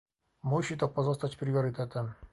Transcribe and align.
Musi 0.43 0.77
to 0.77 0.87
pozostać 0.87 1.35
priorytetem 1.35 2.13